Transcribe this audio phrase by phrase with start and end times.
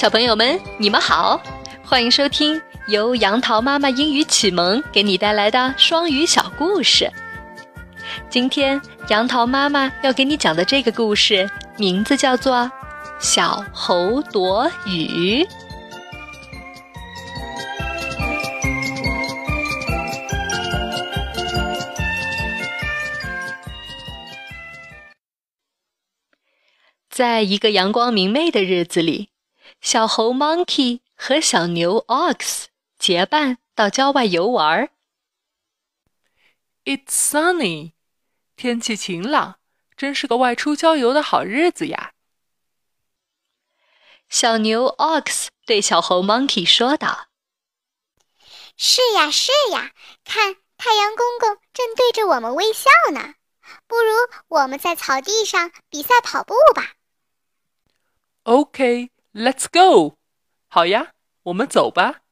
[0.00, 1.38] 小朋友们，你们好，
[1.84, 7.12] 欢迎收听由杨桃妈妈英语启蒙给你带来的双语小故事。
[8.30, 12.54] 今天杨桃妈妈要给你讲的这个故事名字叫做
[13.20, 15.44] 《小猴躲雨》。
[27.10, 29.29] 在一个阳光明媚的日子里。
[29.80, 32.66] 小猴 Monkey 和小牛 Ox
[32.98, 34.90] 结伴到郊外游玩。
[36.84, 37.92] It's sunny，
[38.56, 39.56] 天气晴朗，
[39.96, 42.12] 真是个外出郊游的好日子呀。
[44.28, 47.28] 小牛 Ox 对小猴 Monkey 说道
[48.76, 49.92] ：“是呀，是呀，
[50.24, 53.34] 看太阳公公正对着我们微笑呢。
[53.86, 54.12] 不如
[54.48, 56.94] 我们在草地上比赛跑步吧。”
[58.44, 59.10] OK。
[59.32, 60.16] Let's go，
[60.66, 61.12] 好呀，
[61.44, 62.22] 我们走吧。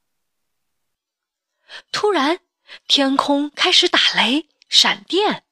[1.92, 2.40] 突然，
[2.88, 5.44] 天空开始打雷、闪电。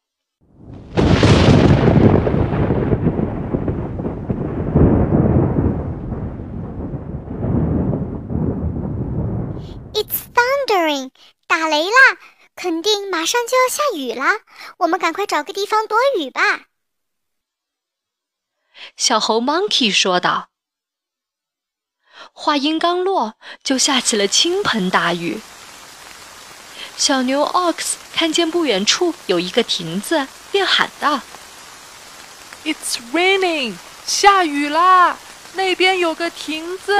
[9.95, 11.13] It's thundering，
[11.47, 12.19] 打雷啦！
[12.57, 14.41] 肯定马上就要下雨啦。
[14.79, 16.67] 我们赶快找个地方躲雨吧。
[18.97, 20.49] 小猴 Monkey 说道。
[22.33, 25.41] 话音刚落，就下起了倾盆大雨。
[26.97, 31.21] 小牛 Ox 看见不远处有一个亭子，便喊道
[32.65, 33.75] ：“It's raining，
[34.07, 35.19] 下雨啦！
[35.55, 36.97] 那边有个亭子。”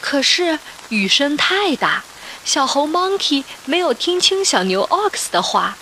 [0.00, 2.02] 可是雨声太大，
[2.44, 5.76] 小猴 Monkey 没有听清小牛 Ox 的话，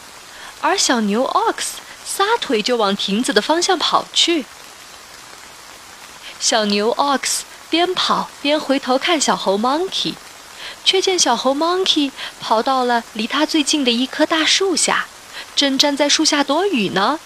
[0.61, 1.75] 而小牛 Ox
[2.05, 4.45] 撒腿就往亭子的方向跑去。
[6.41, 10.15] 小牛 Ox 边跑边回头看小猴 Monkey，
[10.85, 15.07] 却见小猴 Monkey 跑到了离它最近的一棵大树下，
[15.57, 17.19] 正站在树下躲雨呢。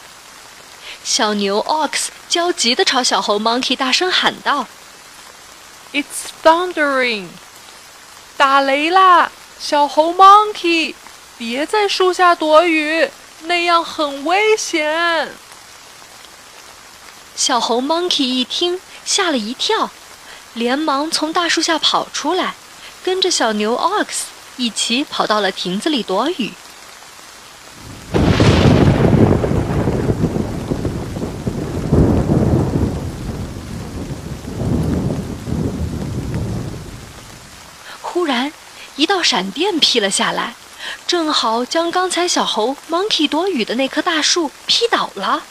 [1.04, 4.66] 小牛 Ox 焦急地朝小猴 Monkey 大声喊道
[5.92, 7.26] ：“It's thundering，
[8.36, 9.30] 打雷啦！
[9.60, 10.94] 小猴 Monkey，
[11.36, 13.10] 别在树下躲雨，
[13.42, 15.32] 那样很危险。”
[17.36, 18.80] 小猴 Monkey 一听。
[19.04, 19.90] 吓了一跳，
[20.54, 22.54] 连忙从大树下跑出来，
[23.04, 24.22] 跟着小牛 Ox
[24.56, 26.52] 一起跑到了亭子里躲雨。
[38.00, 38.52] 忽然，
[38.96, 40.54] 一道闪电劈了下来，
[41.06, 45.42] 正好将刚才小猴 Monkey 躲雨的那棵大树劈倒了。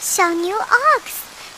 [0.00, 1.02] 小牛 Ox，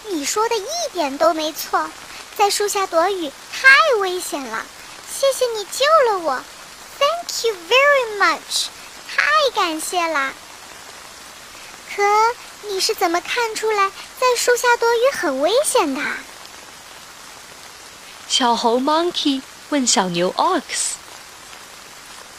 [0.09, 1.91] 你说的一点都没错，
[2.37, 4.65] 在树下躲雨太危险了。
[5.12, 6.43] 谢谢你救了我
[6.99, 8.66] ，Thank you very much，
[9.09, 10.32] 太感谢啦。
[11.94, 12.03] 可
[12.69, 16.00] 你是怎么看出来在树下躲雨很危险的？
[18.28, 20.62] 小猴 Monkey 问小牛 Ox。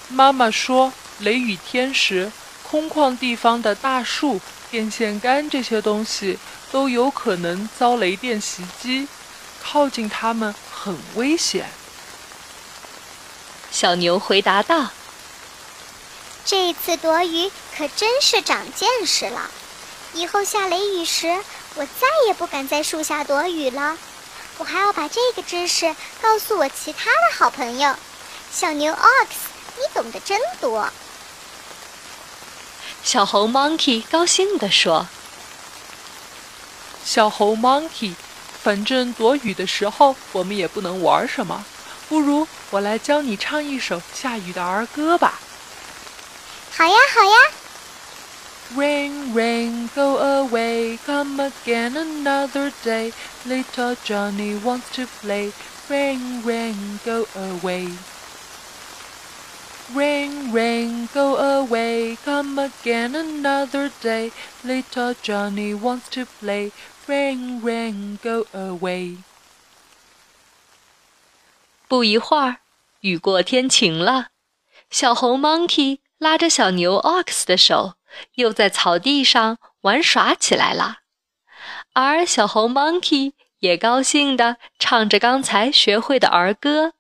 [0.07, 2.31] 妈妈说，雷雨天时，
[2.63, 4.39] 空旷地方的大树。
[4.72, 6.38] 电线杆这些东西
[6.72, 9.07] 都有可能遭雷电袭击，
[9.63, 11.68] 靠近它们很危险。
[13.72, 14.90] 小牛回答道
[16.46, 19.50] ：“这次躲雨可真是长见识了，
[20.13, 21.28] 以后下雷雨时，
[21.75, 23.97] 我再也不敢在树下躲雨了。
[24.59, 27.96] 我还要把这个知识告诉我其他的好朋友。
[28.52, 29.28] 小牛 Ox，
[29.78, 30.88] 你懂得真多。”
[33.12, 35.08] 小猴 Monkey 高兴地说
[37.03, 38.14] ：“小猴 Monkey，
[38.62, 41.66] 反正躲雨的时候我们也不能玩什么，
[42.08, 45.40] 不如我来教你唱一首下雨的儿歌吧。
[46.78, 47.38] ”“好呀，好呀。”
[48.78, 53.12] Rain, rain, go away, come again another day.
[53.44, 55.52] Little Johnny wants to play.
[55.90, 57.90] Rain, rain, go away.
[59.96, 64.32] Ring, ring, go away, come again another day.
[64.64, 66.72] Little Johnny wants to play.
[67.08, 69.18] Ring, ring, go away.
[71.88, 72.58] 不一会儿，
[73.02, 74.28] 雨过天晴了。
[74.91, 77.96] 小猴 Monkey 拉着小牛 Ox 的手，
[78.36, 80.97] 又在草地上玩耍起来了。
[81.94, 86.94] 而小猴 Monkey 也高兴地唱着刚才学会的儿歌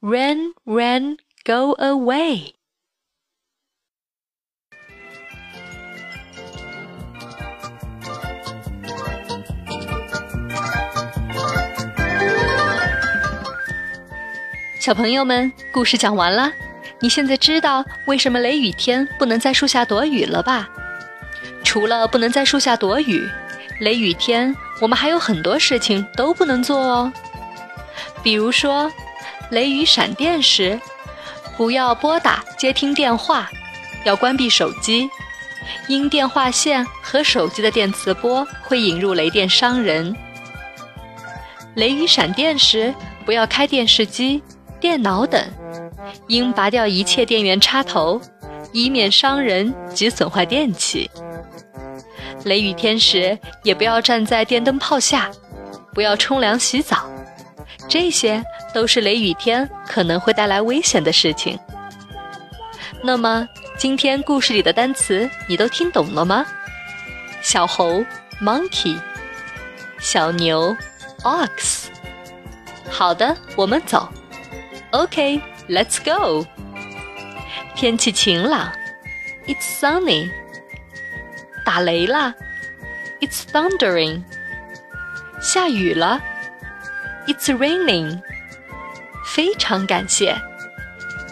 [0.00, 2.54] ：Ring, ring go away.
[14.80, 16.50] 小朋友们故事讲完了
[17.00, 20.70] 你现在知道为什么雷雨天不能在树下躲雨了吧？
[21.62, 23.28] 除了不能在树下躲雨
[23.80, 27.12] 雷雨天我们还有很多事情都不能做哦。
[28.22, 28.90] 比如说
[29.50, 30.80] 雷雨闪电时
[31.56, 33.48] 不要拨打接听电话，
[34.04, 35.08] 要关闭手机，
[35.88, 40.14] 因电话线和手机的电磁波会引入雷电伤人。
[41.74, 44.42] 雷雨闪电时，不要开电视机、
[44.80, 45.42] 电脑等，
[46.26, 48.20] 应拔掉一切电源插头，
[48.72, 51.10] 以免伤人及损坏电器。
[52.44, 55.30] 雷雨天时，也不要站在电灯泡下，
[55.94, 57.08] 不要冲凉洗澡，
[57.88, 61.58] 这些都是雷雨天可能会带来危险的事情。
[63.02, 63.48] 那么，
[63.78, 66.44] 今天故事里的单词你都听懂了吗？
[67.40, 68.04] 小猴
[68.40, 68.98] （monkey），
[69.98, 70.76] 小牛
[71.22, 71.84] （ox）。
[72.90, 74.08] 好的，我们走。
[74.90, 76.46] OK，Let's go。
[77.74, 78.72] 天气晴朗
[79.46, 80.30] ，It's sunny。
[81.64, 82.34] 打雷了
[83.20, 84.22] ，It's thundering。
[85.40, 86.22] 下雨了
[87.26, 88.20] ，It's raining。
[89.34, 90.40] 非常感谢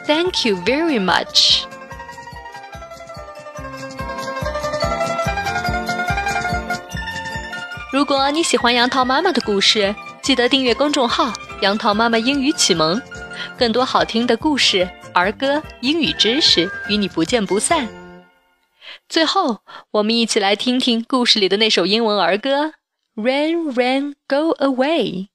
[0.05, 1.63] ，Thank you very much。
[7.93, 11.33] 如果你喜欢杨桃妈妈的故事，记得订阅公众号
[11.63, 13.01] “杨桃妈妈英语启蒙”，
[13.57, 17.87] 更多好听的故事、儿歌、英语知识与你不见不散。
[19.09, 19.59] 最后，
[19.93, 22.65] 我们一起来听听故事里的那首英文儿歌
[23.15, 25.29] 《Rain, Rain, Go Away》。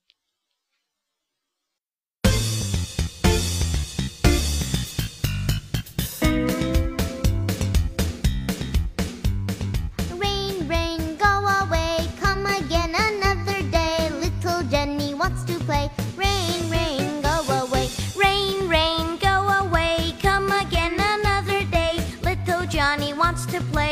[23.47, 23.86] To play